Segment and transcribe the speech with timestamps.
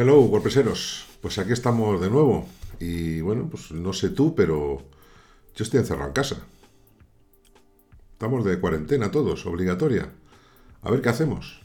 [0.00, 1.06] Hello, WordPresseros.
[1.20, 2.46] Pues aquí estamos de nuevo.
[2.78, 4.80] Y bueno, pues no sé tú, pero
[5.56, 6.36] yo estoy encerrado en casa.
[8.12, 10.08] Estamos de cuarentena todos, obligatoria.
[10.82, 11.62] A ver qué hacemos.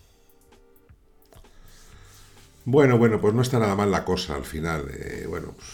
[2.66, 4.90] Bueno, bueno, pues no está nada mal la cosa al final.
[4.90, 5.70] Eh, bueno, pues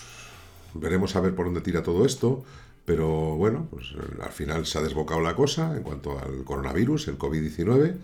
[0.73, 2.43] veremos a ver por dónde tira todo esto.
[2.83, 7.17] Pero bueno, pues al final se ha desbocado la cosa en cuanto al coronavirus, el
[7.17, 7.95] COVID-19.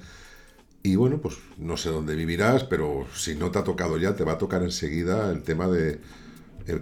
[0.86, 4.24] Y bueno, pues no sé dónde vivirás, pero si no te ha tocado ya, te
[4.24, 6.00] va a tocar enseguida el tema de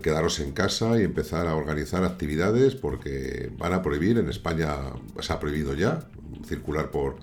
[0.01, 4.75] quedaros en casa y empezar a organizar actividades porque van a prohibir, en España
[5.21, 6.01] se ha prohibido ya
[6.45, 7.15] circular por,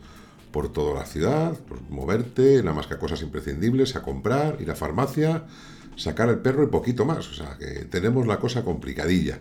[0.52, 1.54] por toda la ciudad,
[1.90, 5.44] moverte, nada más que cosas imprescindibles, a comprar, ir a farmacia,
[5.96, 7.28] sacar el perro y poquito más.
[7.28, 9.40] O sea, que tenemos la cosa complicadilla.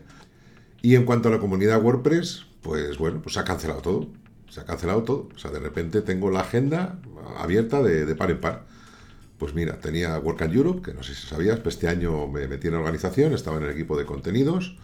[0.81, 4.07] Y en cuanto a la comunidad WordPress, pues bueno, pues ha cancelado todo.
[4.49, 5.29] Se ha cancelado todo.
[5.35, 6.99] O sea, de repente tengo la agenda
[7.37, 8.65] abierta de, par en par.
[9.37, 12.47] Pues mira, tenía Work and Europe, que no sé si sabías, pero este año me
[12.47, 14.75] metí en organización, estaba en el equipo de contenidos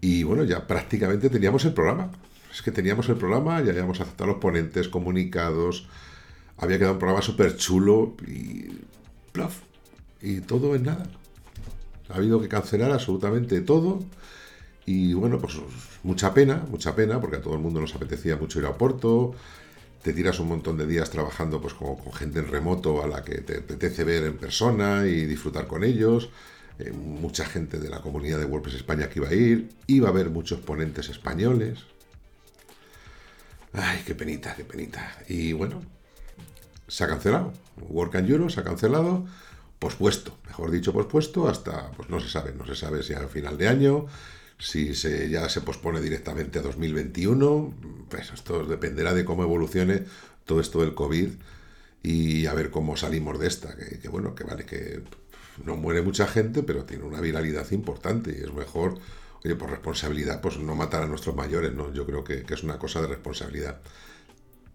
[0.00, 2.10] y bueno, ya prácticamente teníamos el programa.
[2.52, 5.88] Es que teníamos el programa, ya habíamos aceptado los ponentes, comunicados,
[6.56, 8.68] había quedado un programa súper chulo y
[9.32, 9.60] plaf,
[10.20, 11.06] y todo en nada.
[12.08, 14.00] Ha habido que cancelar absolutamente todo
[14.86, 15.54] y bueno, pues
[16.02, 19.34] mucha pena, mucha pena, porque a todo el mundo nos apetecía mucho ir a Porto,
[20.02, 23.22] te tiras un montón de días trabajando pues con, con gente en remoto a la
[23.22, 26.30] que te apetece ver en persona y disfrutar con ellos.
[26.78, 30.10] Eh, mucha gente de la comunidad de WordPress España que iba a ir, iba a
[30.12, 31.80] haber muchos ponentes españoles.
[33.72, 35.18] Ay, qué penita, qué penita.
[35.28, 35.82] Y bueno,
[36.86, 37.52] se ha cancelado.
[37.88, 39.26] Work and Euro se ha cancelado,
[39.78, 43.58] pospuesto, mejor dicho, pospuesto hasta, pues no se sabe, no se sabe si al final
[43.58, 44.06] de año,
[44.58, 47.74] si se, ya se pospone directamente a 2021,
[48.08, 50.04] pues esto dependerá de cómo evolucione
[50.44, 51.28] todo esto del COVID
[52.02, 53.76] y a ver cómo salimos de esta.
[53.76, 55.02] Que, bueno, que vale, que
[55.64, 58.98] no muere mucha gente, pero tiene una viralidad importante y es mejor,
[59.44, 61.92] oye, por responsabilidad, pues no matar a nuestros mayores, ¿no?
[61.92, 63.80] Yo creo que, es una cosa de responsabilidad.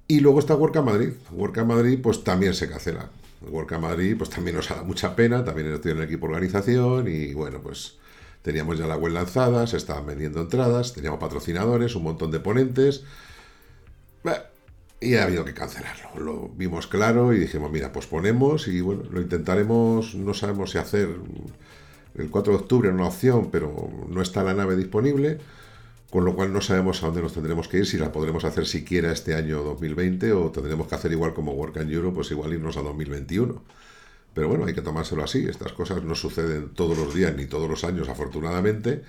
[0.08, 1.12] Y luego está Work Madrid.
[1.32, 3.10] Work Madrid, pues también se cancela.
[3.42, 7.10] Work Madrid, pues también nos ha dado mucha pena, también estoy en el equipo organización
[7.10, 7.98] y bueno, pues
[8.44, 13.04] Teníamos ya la web lanzada, se estaban vendiendo entradas, teníamos patrocinadores, un montón de ponentes.
[15.04, 16.10] Y ha habido que cancelarlo.
[16.18, 20.78] Lo vimos claro y dijimos, mira, pues ponemos y bueno, lo intentaremos, no sabemos si
[20.78, 21.10] hacer
[22.16, 25.40] el 4 de octubre una opción, pero no está la nave disponible,
[26.10, 28.66] con lo cual no sabemos a dónde nos tendremos que ir, si la podremos hacer
[28.66, 32.54] siquiera este año 2020 o tendremos que hacer igual como Work and Europe, pues igual
[32.54, 33.62] irnos a 2021.
[34.34, 35.46] Pero bueno, hay que tomárselo así.
[35.48, 39.04] Estas cosas no suceden todos los días ni todos los años, afortunadamente.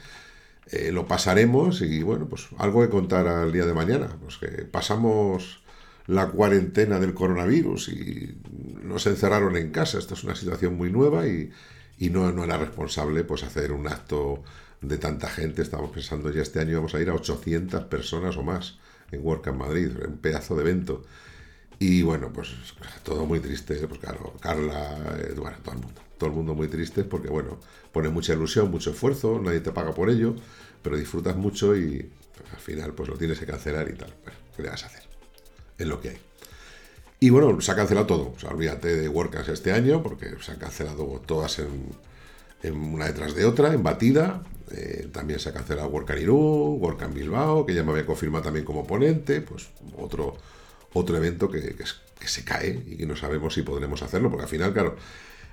[0.70, 4.08] Eh, lo pasaremos y bueno, pues algo que contar al día de mañana.
[4.20, 5.62] Pues que pasamos
[6.06, 8.38] la cuarentena del coronavirus y
[8.82, 9.98] nos encerraron en casa.
[9.98, 11.50] Esto es una situación muy nueva y,
[12.10, 14.42] no, no era responsable pues hacer un acto
[14.80, 15.62] de tanta gente.
[15.62, 18.78] Estamos pensando ya este año vamos a ir a 800 personas o más
[19.10, 21.02] en Work en Madrid, un pedazo de evento.
[21.78, 22.54] Y bueno, pues
[23.02, 24.96] todo muy triste, pues claro, Carla,
[25.36, 27.58] bueno, todo el mundo, todo el mundo muy triste porque bueno,
[27.92, 30.34] pone mucha ilusión, mucho esfuerzo, nadie te paga por ello,
[30.82, 34.14] pero disfrutas mucho y pues, al final pues lo tienes que cancelar y tal.
[34.22, 35.02] Bueno, ¿qué le vas a hacer?
[35.78, 36.18] Es lo que hay.
[37.20, 41.22] Y bueno, se ha cancelado todo, olvídate de WordCamps este año porque se han cancelado
[41.26, 44.42] todas en, una detrás de otra, en batida.
[44.70, 48.64] Eh, también se ha cancelado WordCamp Irún, WordCamp Bilbao, que ya me había confirmado también
[48.64, 49.68] como ponente, pues
[49.98, 50.36] otro
[50.94, 51.75] otro evento que,
[52.27, 54.97] se cae y que no sabemos si podremos hacerlo, porque al final, claro,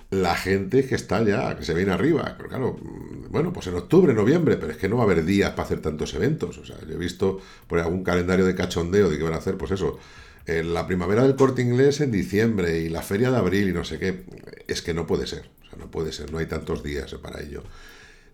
[0.10, 3.76] la gente que está ya, que se viene arriba, pero claro, mm, bueno, pues en
[3.76, 6.58] octubre, noviembre, pero es que no va a haber días para hacer tantos eventos.
[6.58, 9.58] O sea, yo he visto por algún calendario de cachondeo de que van a hacer,
[9.58, 10.00] pues eso,
[10.46, 13.84] en la primavera del corte inglés en diciembre y la feria de abril y no
[13.84, 14.24] sé qué.
[14.68, 17.42] Es que no puede ser, o sea, no puede ser, no hay tantos días para
[17.42, 17.64] ello.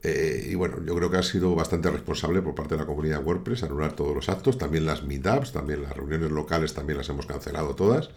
[0.04, 3.24] Eh, y bueno, yo creo que ha sido bastante responsable por parte de la comunidad
[3.24, 7.26] WordPress anular todos los actos, también las meetups, también las reuniones locales también las hemos
[7.26, 8.10] cancelado todas,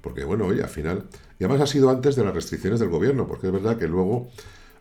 [0.00, 1.04] porque bueno, oye, al final,
[1.38, 4.30] y además ha sido antes de las restricciones del gobierno, porque es verdad que luego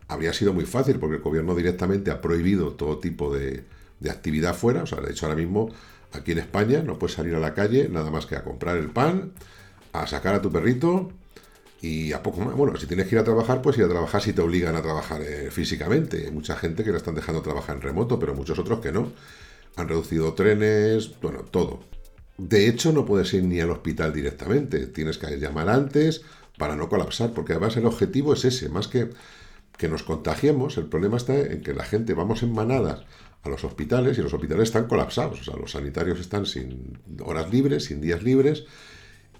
[0.07, 3.65] habría sido muy fácil, porque el gobierno directamente ha prohibido todo tipo de,
[3.99, 5.69] de actividad fuera, o sea, de hecho ahora mismo
[6.13, 8.89] aquí en España no puedes salir a la calle nada más que a comprar el
[8.89, 9.33] pan,
[9.91, 11.11] a sacar a tu perrito,
[11.81, 14.21] y a poco más, bueno, si tienes que ir a trabajar, pues ir a trabajar
[14.21, 16.25] si te obligan a trabajar eh, físicamente.
[16.25, 19.11] Hay mucha gente que la están dejando trabajar en remoto, pero muchos otros que no.
[19.75, 21.81] Han reducido trenes, bueno, todo.
[22.37, 24.87] De hecho, no puedes ir ni al hospital directamente.
[24.87, 26.21] Tienes que llamar antes
[26.57, 29.09] para no colapsar, porque además el objetivo es ese, más que
[29.77, 33.03] que nos contagiemos, el problema está en que la gente vamos en manadas
[33.43, 37.51] a los hospitales y los hospitales están colapsados, o sea, los sanitarios están sin horas
[37.51, 38.65] libres, sin días libres,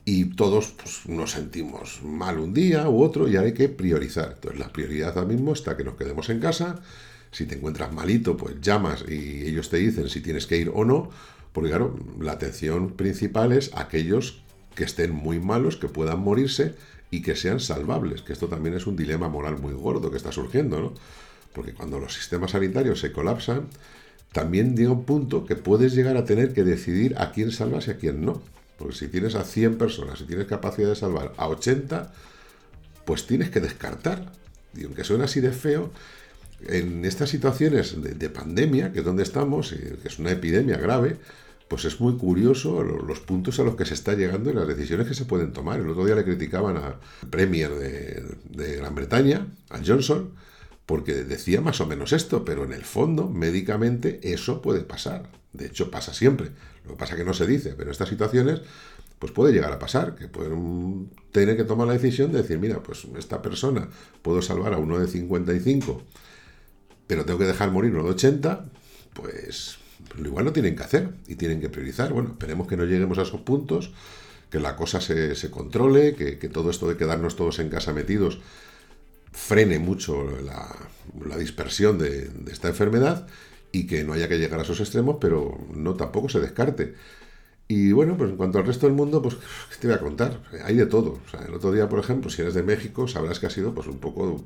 [0.09, 4.35] y todos pues, nos sentimos mal un día u otro y hay que priorizar.
[4.35, 6.79] Entonces la prioridad ahora mismo está que nos quedemos en casa.
[7.29, 10.85] Si te encuentras malito, pues llamas y ellos te dicen si tienes que ir o
[10.85, 11.09] no.
[11.51, 14.41] Porque claro, la atención principal es aquellos
[14.75, 16.75] que estén muy malos, que puedan morirse
[17.11, 20.31] y que sean salvables, que esto también es un dilema moral muy gordo que está
[20.31, 20.93] surgiendo, ¿no?
[21.51, 23.67] Porque cuando los sistemas sanitarios se colapsan,
[24.31, 27.91] también llega un punto que puedes llegar a tener que decidir a quién salvas y
[27.91, 28.41] a quién no.
[28.77, 32.13] Porque si tienes a 100 personas, si tienes capacidad de salvar a 80,
[33.05, 34.31] pues tienes que descartar.
[34.75, 35.91] Y aunque suena así de feo,
[36.67, 41.17] en estas situaciones de, pandemia, que es donde estamos, que es una epidemia grave,
[41.67, 45.07] pues es muy curioso los puntos a los que se está llegando y las decisiones
[45.07, 45.79] que se pueden tomar.
[45.79, 46.95] El otro día le criticaban al
[47.29, 50.31] Premier de, de Gran Bretaña, a Johnson,
[50.85, 55.29] porque decía más o menos esto, pero en el fondo, médicamente, eso puede pasar.
[55.57, 56.51] De hecho, pasa siempre.
[56.85, 58.61] Lo que pasa es que no se dice, pero en estas situaciones
[59.19, 62.83] pues puede llegar a pasar, que pueden tener que tomar la decisión de decir, mira,
[62.83, 63.89] pues esta persona
[64.21, 66.03] puedo salvar a uno de 55,
[67.07, 68.65] pero tengo que dejar morir uno de 80,
[69.13, 69.77] pues,
[70.15, 72.13] lo igual no tienen que hacer y tienen que priorizar.
[72.13, 73.91] Bueno, esperemos que no lleguemos a esos puntos,
[74.51, 78.39] que la cosa se, controle, que, todo esto de quedarnos todos en casa metidos
[79.31, 83.27] frene mucho la, dispersión de esta enfermedad
[83.71, 86.95] y que no haya que llegar a esos extremos, pero no tampoco se descarte.
[87.67, 90.39] Y bueno, pues en cuanto al resto del mundo, pues ¿qué te voy a contar?
[90.63, 91.19] Hay de todo.
[91.45, 93.99] El otro día, por ejemplo, si eres de México, sabrás que ha sido pues un
[93.99, 94.45] poco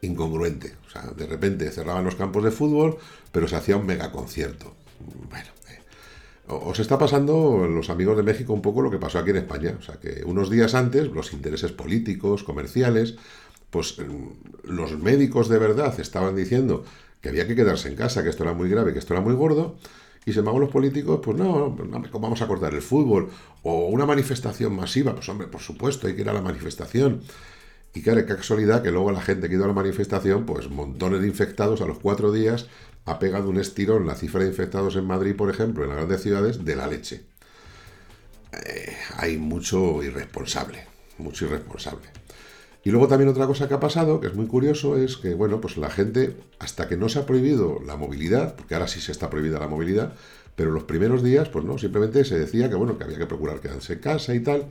[0.00, 0.74] incongruente.
[0.86, 2.96] O sea, de repente cerraban los campos de fútbol,
[3.30, 4.74] pero se hacía un mega concierto.
[5.28, 5.80] Bueno, eh,
[6.48, 9.76] os está pasando los amigos de México un poco lo que pasó aquí en España.
[9.78, 13.16] O sea, que unos días antes los intereses políticos, comerciales,
[13.68, 13.96] pues
[14.64, 16.84] los médicos de verdad estaban diciendo
[17.20, 19.34] que había que quedarse en casa, que esto era muy grave, que esto era muy
[19.34, 19.76] gordo,
[20.24, 21.76] y se van los políticos, pues no,
[22.12, 23.30] vamos a cortar el fútbol,
[23.62, 27.22] o una manifestación masiva, pues hombre, por supuesto, hay que ir a la manifestación.
[27.94, 30.70] Y claro, qué casualidad que luego la gente que ha ido a la manifestación, pues
[30.70, 32.68] montones de infectados a los cuatro días,
[33.06, 36.22] ha pegado un estirón la cifra de infectados en Madrid, por ejemplo, en las grandes
[36.22, 37.22] ciudades, de la leche.
[38.52, 40.86] Eh, hay mucho irresponsable,
[41.18, 42.19] mucho irresponsable.
[42.82, 45.60] Y luego también otra cosa que ha pasado, que es muy curioso, es que, bueno,
[45.60, 49.12] pues la gente, hasta que no se ha prohibido la movilidad, porque ahora sí se
[49.12, 50.14] está prohibida la movilidad,
[50.56, 53.60] pero los primeros días, pues no, simplemente se decía que, bueno, que había que procurar
[53.60, 54.66] quedarse en casa y tal,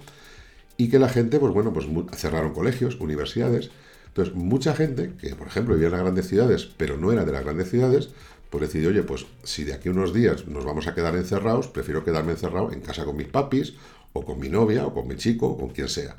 [0.78, 1.86] y que la gente, pues bueno, pues
[2.16, 3.70] cerraron colegios, universidades.
[4.08, 7.32] Entonces, mucha gente, que por ejemplo vivía en las grandes ciudades, pero no era de
[7.32, 8.10] las grandes ciudades,
[8.50, 12.04] pues decidió, oye, pues si de aquí unos días nos vamos a quedar encerrados, prefiero
[12.04, 13.76] quedarme encerrado en casa con mis papis,
[14.14, 16.16] o con mi novia, o con mi chico, o con quien sea.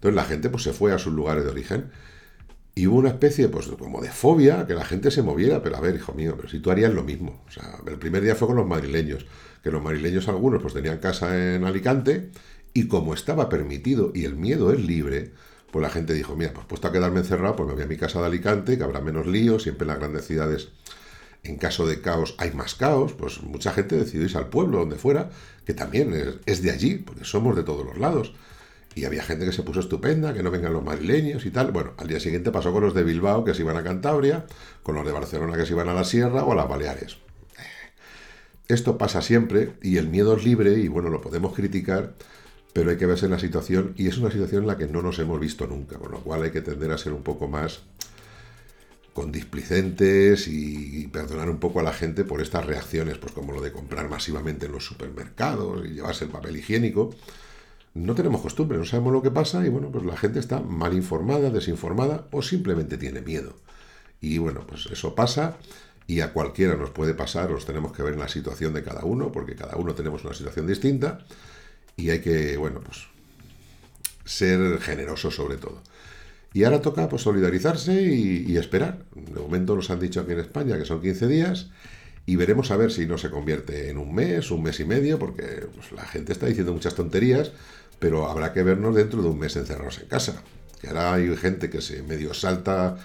[0.00, 1.90] Entonces la gente pues, se fue a sus lugares de origen.
[2.74, 5.80] Y hubo una especie pues, como de fobia, que la gente se moviera, pero a
[5.80, 7.44] ver, hijo mío, pero si tú harías lo mismo.
[7.46, 9.26] O sea, el primer día fue con los madrileños,
[9.62, 12.30] que los madrileños algunos pues tenían casa en Alicante,
[12.72, 15.32] y como estaba permitido y el miedo es libre,
[15.70, 17.98] pues la gente dijo, mira, pues puesto a quedarme encerrado, pues me voy a mi
[17.98, 20.68] casa de Alicante, que habrá menos líos, siempre en las grandes ciudades,
[21.42, 24.96] en caso de caos, hay más caos, pues mucha gente decidió irse al pueblo, donde
[24.96, 25.28] fuera,
[25.66, 28.32] que también es, es de allí, porque somos de todos los lados.
[28.94, 31.70] Y había gente que se puso estupenda, que no vengan los madrileños y tal.
[31.70, 34.46] Bueno, al día siguiente pasó con los de Bilbao que se iban a Cantabria,
[34.82, 37.18] con los de Barcelona que se iban a la Sierra o a las Baleares.
[38.68, 42.14] Esto pasa siempre y el miedo es libre y bueno, lo podemos criticar,
[42.72, 45.02] pero hay que verse en la situación y es una situación en la que no
[45.02, 47.82] nos hemos visto nunca, con lo cual hay que tender a ser un poco más
[49.28, 53.72] displicentes y perdonar un poco a la gente por estas reacciones, pues como lo de
[53.72, 57.14] comprar masivamente en los supermercados y llevarse el papel higiénico
[57.94, 60.94] no tenemos costumbre, no sabemos lo que pasa y bueno, pues la gente está mal
[60.94, 63.56] informada, desinformada o simplemente tiene miedo.
[64.20, 65.56] Y bueno, pues eso pasa
[66.06, 69.04] y a cualquiera nos puede pasar, os tenemos que ver en la situación de cada
[69.04, 71.24] uno, porque cada uno tenemos una situación distinta
[71.96, 73.06] y hay que, bueno, pues
[74.24, 75.82] ser generoso sobre todo.
[76.52, 79.04] Y ahora toca pues solidarizarse y, y, esperar.
[79.14, 81.70] De momento nos han dicho aquí en España que son 15 días
[82.30, 85.18] y veremos a ver si no se convierte en un mes, un mes y medio,
[85.18, 87.52] porque pues, la gente está diciendo muchas tonterías
[88.00, 90.42] pero habrá que vernos dentro de un mes encerrados en casa.
[90.80, 92.96] Que ahora hay gente que se medio salta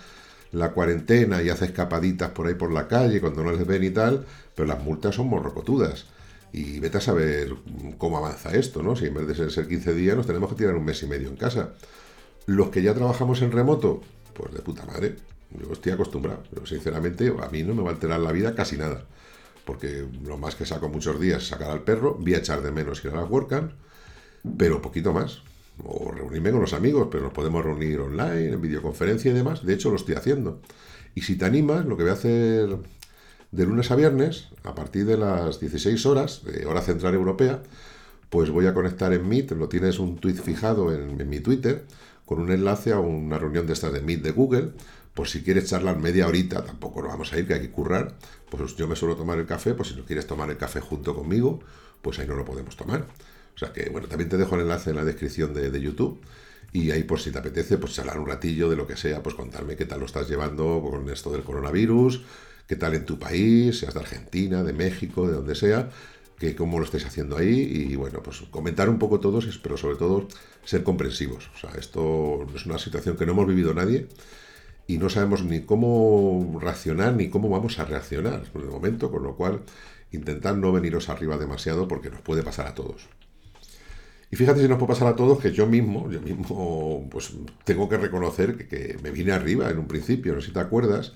[0.53, 3.89] la cuarentena y hace escapaditas por ahí por la calle cuando no les ven y
[3.89, 6.05] tal, pero las multas son morrocotudas.
[6.53, 7.53] Y vete a saber
[7.97, 8.95] cómo avanza esto, ¿no?
[8.95, 11.27] Si en vez de ser 15 días nos tenemos que tirar un mes y medio
[11.27, 11.73] en casa.
[12.45, 14.01] Los que ya trabajamos en remoto,
[14.33, 15.17] pues de puta madre.
[15.59, 18.77] Yo estoy acostumbrado, pero sinceramente a mí no me va a alterar la vida casi
[18.77, 19.05] nada.
[19.65, 22.71] Porque lo más que saco muchos días es sacar al perro, voy a echar de
[22.71, 23.71] menos ir a la WordCamp,
[24.57, 25.41] pero poquito más.
[25.83, 29.65] O reunirme con los amigos, pero nos podemos reunir online, en videoconferencia y demás.
[29.65, 30.61] De hecho, lo estoy haciendo.
[31.15, 32.77] Y si te animas, lo que voy a hacer
[33.51, 37.61] de lunes a viernes, a partir de las 16 horas, de hora central europea,
[38.29, 41.85] pues voy a conectar en Meet, lo tienes un tweet fijado en, mi Twitter,
[42.25, 44.71] con un enlace a una reunión de estas de Meet de Google,
[45.15, 48.15] por si quieres charlar media horita, tampoco lo vamos a ir, que hay que currar,
[48.49, 51.15] pues yo me suelo tomar el café, pues si no quieres tomar el café junto
[51.15, 51.61] conmigo,
[52.01, 53.07] pues ahí no lo podemos tomar.
[53.55, 56.19] O sea que, bueno, también te dejo el enlace en la descripción de, de YouTube.
[56.73, 59.35] Y ahí, por si te apetece, pues charlar un ratillo de lo que sea, pues
[59.35, 62.21] contarme qué tal lo estás llevando con esto del coronavirus,
[62.67, 65.89] qué tal en tu país, seas de Argentina, de México, de donde sea,
[66.37, 69.95] que cómo lo estáis haciendo ahí y bueno, pues comentar un poco todos, pero sobre
[69.95, 70.27] todo
[70.65, 71.49] ser comprensivos.
[71.55, 74.09] O sea, esto es una situación que no hemos vivido nadie
[74.87, 79.23] y no sabemos ni cómo reaccionar ni cómo vamos a reaccionar en el momento, con
[79.23, 79.61] lo cual
[80.11, 83.07] intentad no veniros arriba demasiado porque nos puede pasar a todos.
[84.31, 87.31] Y fíjate si nos puede pasar a todos que yo mismo, yo mismo, pues
[87.63, 91.13] tengo que reconocer que, me vine arriba en un principio, no sé si te acuerdas,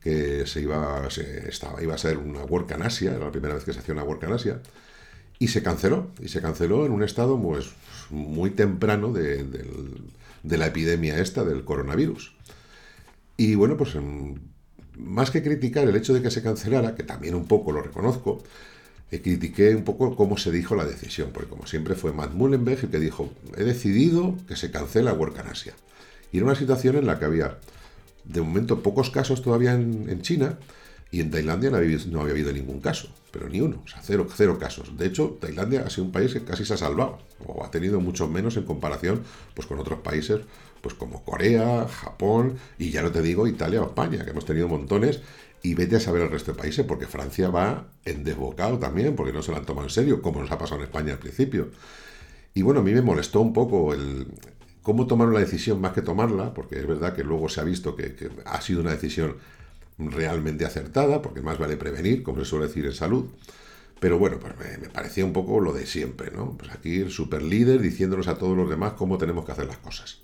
[0.00, 3.64] que se iba, se estaba, iba a ser una Work Asia, era la primera vez
[3.64, 4.60] que se hacía una Work Asia,
[5.38, 7.72] y se canceló, y se canceló en un estado pues,
[8.10, 9.44] muy temprano de,
[10.42, 12.34] la epidemia esta del coronavirus.
[13.36, 13.96] Y bueno, pues
[14.96, 18.42] más que criticar el hecho de que se cancelara, que también un poco lo reconozco,
[19.10, 22.84] eh, critiqué un poco cómo se dijo la decisión, porque como siempre fue Matt Mullenberg
[22.84, 25.74] el que dijo, he decidido que se cancela Work Asia.
[26.32, 27.58] Y era una situación en la que había
[28.24, 30.58] de momento pocos casos todavía en, China
[31.10, 34.00] y en Tailandia no había, no había, habido ningún caso, pero ni uno, o sea,
[34.02, 34.96] cero, cero casos.
[34.96, 38.00] De hecho, Tailandia ha sido un país que casi se ha salvado, o ha tenido
[38.00, 39.22] mucho menos en comparación
[39.54, 40.40] pues, con otros países
[40.84, 44.68] pues, como Corea, Japón, y ya no te digo Italia o España, que hemos tenido
[44.68, 45.22] montones,
[45.62, 49.32] y vete a saber el resto de países, porque Francia va en desbocado también, porque
[49.32, 51.70] no se lo han tomado en serio, como nos ha pasado en España al principio.
[52.52, 54.26] Y bueno, a mí me molestó un poco el,
[54.82, 57.96] cómo tomaron la decisión más que tomarla, porque es verdad que luego se ha visto
[57.96, 58.14] que,
[58.44, 59.38] ha sido una decisión
[59.96, 63.30] realmente acertada, porque más vale prevenir, como se suele decir en salud.
[64.00, 66.58] Pero bueno, pues me, parecía un poco lo de siempre, ¿no?
[66.58, 69.78] Pues aquí el super líder diciéndonos a todos los demás cómo tenemos que hacer las
[69.78, 70.20] cosas.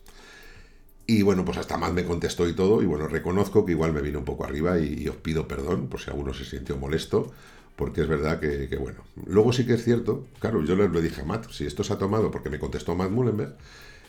[1.06, 4.00] Y bueno, pues hasta más me contestó y todo, y bueno, reconozco que igual me
[4.00, 7.32] vino un poco arriba y, os pido perdón por si alguno se sintió molesto,
[7.74, 9.02] porque es verdad que, bueno.
[9.26, 11.98] Luego sí que es cierto, claro, yo le, dije a Matt, si esto se ha
[11.98, 13.56] tomado porque me contestó Matt Mullenberg,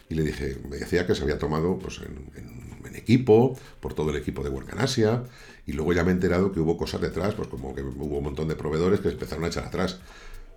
[0.10, 4.18] y le dije, me decía que se había tomado pues, en, equipo, por todo el
[4.18, 5.24] equipo de Asia
[5.66, 8.24] y luego ya me he enterado que hubo cosas detrás, pues como que hubo un
[8.24, 10.00] montón de proveedores que empezaron a echar atrás.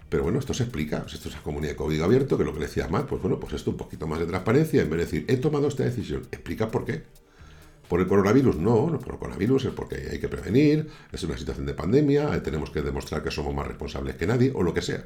[0.08, 2.61] Pero bueno, esto se explica, esto es la comunidad de código abierto, que lo que
[2.61, 5.25] decía Matt, pues bueno, pues esto un poquito más de transparencia, en vez de decir,
[5.28, 7.02] he tomado esta decisión, explica por qué.
[7.88, 8.56] ¿Por el coronavirus?
[8.56, 12.42] No, no por el coronavirus, es porque hay que prevenir, es una situación de pandemia,
[12.42, 15.04] tenemos que demostrar que somos más responsables que nadie, o lo que sea.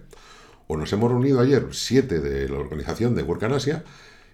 [0.68, 3.24] O nos hemos reunido ayer siete de la organización de
[3.54, 3.84] Asia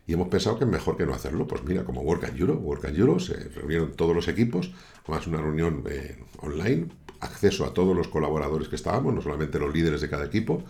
[0.06, 1.46] y hemos pensado que es mejor que no hacerlo.
[1.46, 4.72] Pues mira, como Work and Euro, Work and Euro, se reunieron todos los equipos,
[5.06, 6.88] más una reunión eh, online,
[7.24, 10.62] acceso a todos los colaboradores que estábamos, no solamente los líderes de cada equipo,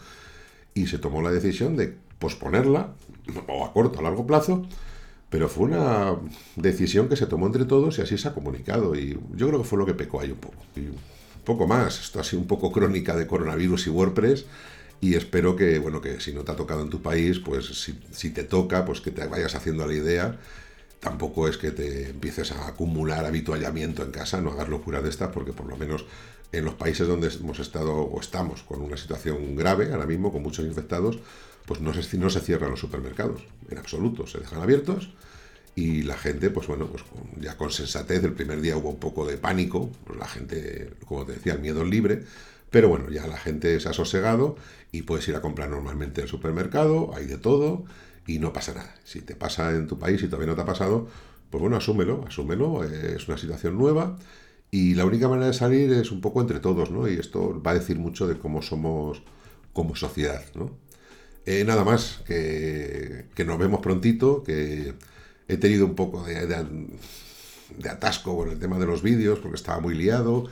[0.74, 2.94] y se tomó la decisión de posponerla,
[3.48, 4.66] o a corto o a largo plazo,
[5.30, 6.16] pero fue una
[6.56, 8.94] decisión que se tomó entre todos y así se ha comunicado.
[8.94, 10.56] Y yo creo que fue lo que pecó ahí un poco.
[10.76, 10.90] Y
[11.44, 14.46] poco más, esto ha sido un poco crónica de coronavirus y WordPress
[15.00, 17.66] y espero que, bueno, que si no te ha tocado en tu país, pues
[18.12, 20.38] si, te toca, pues que te vayas haciendo la idea.
[21.00, 25.28] Tampoco es que te empieces a acumular habituallamiento en casa, no hagas locura de estas,
[25.28, 26.06] porque por lo menos
[26.52, 30.42] en los países donde hemos estado o estamos con una situación grave ahora mismo, con
[30.42, 31.18] muchos infectados,
[31.66, 35.10] pues no se, cierran los supermercados, en absoluto, se dejan abiertos
[35.74, 37.02] y la gente, pues bueno, pues
[37.40, 41.32] ya con sensatez, el primer día hubo un poco de pánico, la gente, como te
[41.32, 42.24] decía, el miedo libre,
[42.70, 44.56] pero bueno, ya la gente se ha sosegado
[44.92, 47.84] y puedes ir a comprar normalmente al supermercado, hay de todo
[48.26, 48.94] y no pasa nada.
[49.04, 51.08] Si te pasa en tu país y todavía no te ha pasado,
[51.50, 54.16] pues bueno, asúmelo, asúmelo, es una situación nueva
[54.74, 57.06] y la única manera de salir es un poco entre todos, ¿no?
[57.08, 59.22] Y esto va a decir mucho de cómo somos
[59.72, 60.76] como sociedad, ¿no?
[61.46, 64.94] Eh, nada más, que, nos vemos prontito, que
[65.46, 66.46] he tenido un poco de,
[67.78, 70.48] de atasco con el tema de los vídeos porque estaba muy liado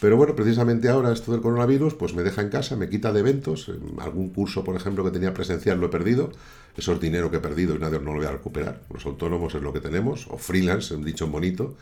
[0.00, 3.20] pero bueno, precisamente ahora esto del coronavirus, pues me deja en casa, me quita de
[3.20, 3.70] eventos.
[3.98, 6.32] Algún curso, por ejemplo, que tenía presencial lo he perdido.
[6.76, 8.82] Eso es dinero que he perdido y nadie no lo voy a recuperar.
[8.92, 11.76] Los autónomos es lo que tenemos, o freelance, un dicho bonito,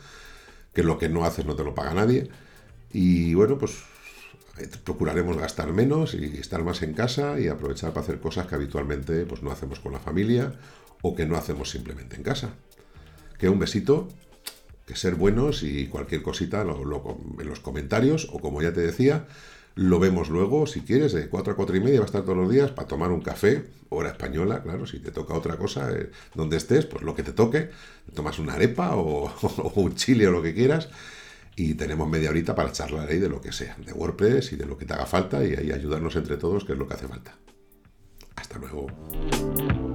[0.75, 2.29] que lo que no haces no te lo paga nadie.
[2.91, 3.83] Y bueno, pues
[4.57, 8.55] eh, procuraremos gastar menos y estar más en casa y aprovechar para hacer cosas que
[8.55, 10.53] habitualmente pues, no hacemos con la familia
[11.01, 12.53] o que no hacemos simplemente en casa.
[13.39, 14.09] Que un besito
[14.85, 19.25] que ser buenos y cualquier cosita en los comentarios o como ya te decía,
[19.75, 22.37] lo vemos luego, si quieres, de 4 a 4 y media va a estar todos
[22.37, 26.09] los días para tomar un café, hora española, claro, si te toca otra cosa, eh,
[26.33, 27.69] donde estés, pues lo que te toque,
[28.13, 29.31] tomas una arepa o,
[29.75, 30.89] un chile o lo que quieras
[31.57, 34.65] y tenemos media horita para charlar ahí de lo que sea, de WordPress y de
[34.65, 37.07] lo que te haga falta y ahí ayudarnos entre todos, que es lo que hace
[37.07, 37.37] falta.
[38.35, 39.94] Hasta luego.